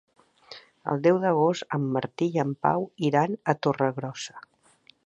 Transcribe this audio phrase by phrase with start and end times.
[0.93, 4.43] El deu d'agost en Martí i en Pau iran a Torregrossa.